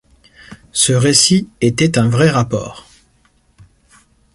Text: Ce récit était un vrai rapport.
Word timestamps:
Ce 0.71 0.93
récit 0.93 1.47
était 1.61 1.99
un 1.99 2.09
vrai 2.09 2.31
rapport. 2.31 2.87